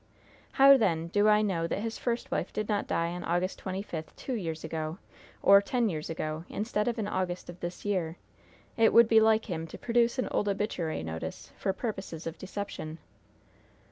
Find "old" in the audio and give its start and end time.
10.31-10.49